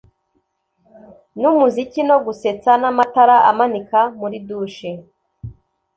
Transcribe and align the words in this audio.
numuziki 1.39 2.01
no 2.09 2.17
gusetsa 2.25 2.71
n'amatara 2.81 3.35
amanika 3.49 3.99
muri 4.19 4.37
douche 4.47 4.91